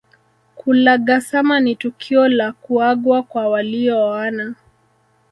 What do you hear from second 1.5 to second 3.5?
ni tukio la kuagwa kwa